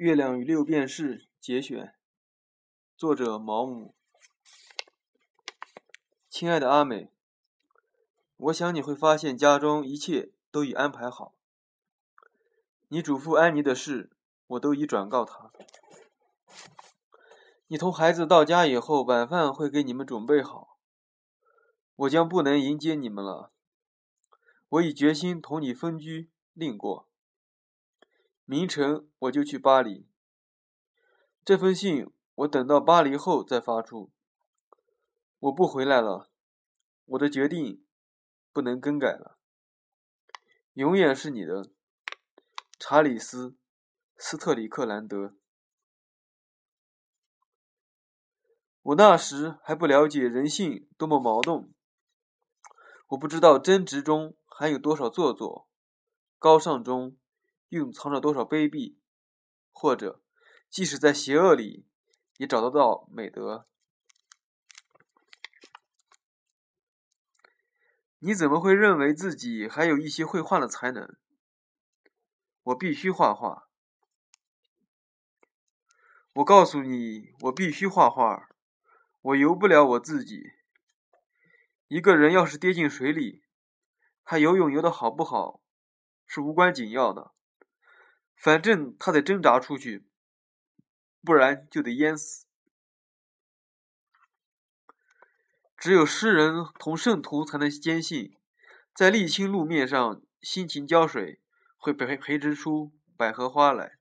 [0.00, 1.94] 月亮与六便士节选，
[2.96, 3.94] 作者毛姆。
[6.26, 7.12] 亲爱的阿美，
[8.38, 11.34] 我想你会发现家中一切都已安排好。
[12.88, 14.10] 你嘱咐安妮的事，
[14.46, 15.52] 我都已转告她。
[17.66, 20.78] 你同孩子到家以后，晚饭会给你们准备好。
[21.96, 23.52] 我将不能迎接你们了。
[24.70, 27.09] 我已决心同你分居另过。
[28.50, 30.08] 明晨我就去巴黎。
[31.44, 34.10] 这封信我等到巴黎后再发出。
[35.38, 36.32] 我不回来了，
[37.04, 37.86] 我的决定
[38.52, 39.38] 不能更改了。
[40.72, 41.70] 永远是你的，
[42.76, 43.50] 查理斯·
[44.16, 45.36] 斯特里克兰德。
[48.82, 51.72] 我那时还不了解人性多么矛盾，
[53.10, 55.68] 我不知道争执中含有多少做作，
[56.40, 57.16] 高尚中
[57.70, 58.96] 蕴藏着多少卑鄙，
[59.72, 60.22] 或者
[60.68, 61.86] 即使在邪恶里
[62.36, 63.66] 也找得到美德。
[68.18, 71.16] 你怎么会认为自己还有一些绘画的才能？
[72.64, 73.68] 我必须画画。
[76.34, 78.50] 我告诉你，我必须画画。
[79.22, 80.52] 我游不了我自己。
[81.88, 83.42] 一个人要是跌进水里，
[84.24, 85.62] 他游泳游的好不好
[86.26, 87.32] 是无关紧要的，
[88.42, 90.06] 反正他得挣扎出去，
[91.22, 92.46] 不然就得淹死。
[95.76, 98.34] 只有诗人同圣徒才能坚信，
[98.94, 101.38] 在沥青路面上辛勤浇水，
[101.76, 103.98] 会培培植出百合花来。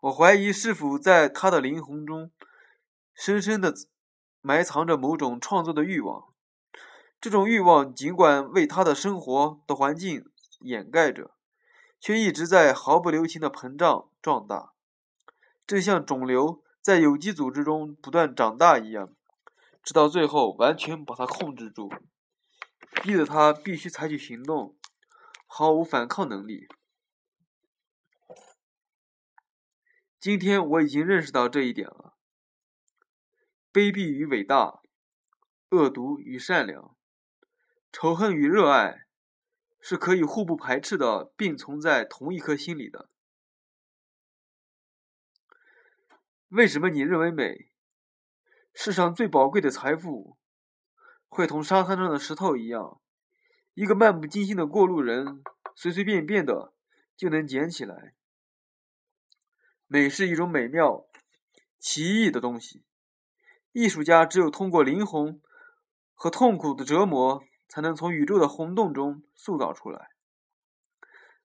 [0.00, 2.30] 我怀疑是否在他的灵魂中，
[3.14, 3.74] 深深的
[4.42, 6.34] 埋藏着某种创作的欲望。
[7.18, 10.29] 这种欲望尽管为他的生活的环境
[10.60, 11.34] 掩盖着，
[12.00, 14.72] 却一直在毫不留情的膨胀壮大，
[15.66, 19.14] 正像肿瘤在有机组织中不断长大一样，
[19.82, 21.90] 直到最后完全把它控制住，
[23.02, 24.76] 逼得他必须采取行动，
[25.46, 26.68] 毫无反抗能力。
[30.18, 32.14] 今天我已经认识到这一点了。
[33.72, 34.82] 卑鄙与伟大，
[35.70, 36.94] 恶毒与善良，
[37.92, 39.06] 仇恨与热爱，
[39.80, 43.08] 是可以互不排斥的并存在同一颗心里的。
[46.48, 47.70] 为什么你认为美，
[48.74, 50.36] 世上最宝贵的财富，
[51.28, 53.00] 会同沙滩上的石头一样，
[53.74, 55.42] 一个漫不经心的过路人
[55.74, 56.74] 随随便便的
[57.16, 58.14] 就能捡起来？
[59.86, 61.06] 美是一种美妙、
[61.78, 62.84] 奇异的东西。
[63.72, 65.40] 艺术家只有通过灵魂
[66.14, 70.10] 和痛苦的折磨，才能从宇宙的红洞中塑造出来。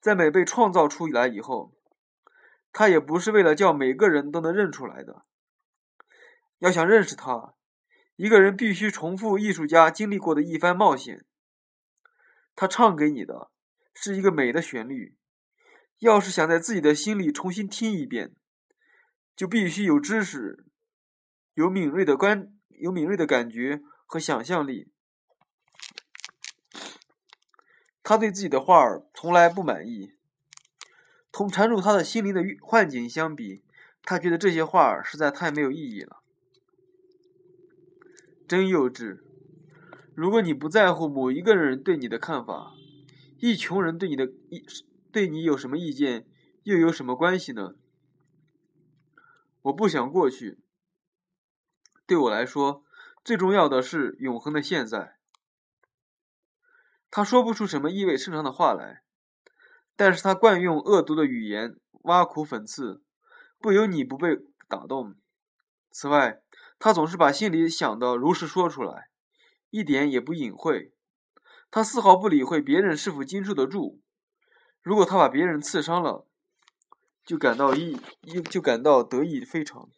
[0.00, 1.74] 在美被创造出来以后，
[2.72, 5.24] 它也不是为了叫每个人都能认出来的。
[6.60, 7.54] 要想认识它，
[8.14, 11.26] 一个人必须重复艺术家经历过的一番冒险。
[12.54, 13.50] 他唱给你的
[13.92, 15.16] 是一个美的旋律。
[15.98, 18.34] 要是想在自己的心里重新听一遍，
[19.34, 20.66] 就必须有知识，
[21.54, 24.92] 有敏锐的观，有敏锐的感觉和想象力。
[28.02, 30.12] 他对自己的画儿从来不满意。
[31.30, 33.62] 同缠住他的心灵的幻境相比，
[34.02, 36.22] 他觉得这些画儿实在太没有意义了。
[38.46, 39.20] 真幼稚！
[40.14, 42.74] 如果你不在乎某一个人对你的看法，
[43.38, 44.64] 一群人对你的意。
[45.10, 46.26] 对你有什么意见，
[46.62, 47.74] 又有什么关系呢？
[49.60, 50.58] 我不想过去。
[52.06, 52.82] 对我来说，
[53.22, 55.18] 最重要的是永恒的现在。
[57.14, 59.02] 他说不出什么意味深长的话来，
[59.96, 63.02] 但是他惯用恶毒的语言，挖苦讽刺，
[63.58, 65.14] 不由你不被打动。
[65.90, 66.40] 此外，
[66.78, 69.10] 他总是把心里想的如实说出来，
[69.68, 70.94] 一点也不隐晦。
[71.70, 74.00] 他丝毫不理会别人是否经受得住。
[74.80, 76.26] 如果他把别人刺伤了，
[77.26, 78.00] 就感到意，
[78.48, 79.90] 就感到得意非常。